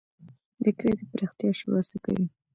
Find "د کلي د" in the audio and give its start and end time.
0.63-1.01